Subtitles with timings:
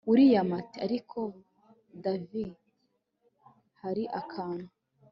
[0.09, 1.19] william ati ariko
[2.03, 2.31] dav
[3.81, 4.69] hari akantu